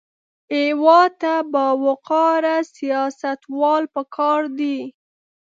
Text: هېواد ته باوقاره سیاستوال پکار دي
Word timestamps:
هېواد 0.55 1.11
ته 1.21 1.33
باوقاره 1.53 2.55
سیاستوال 2.75 3.83
پکار 3.95 4.41
دي 4.57 4.79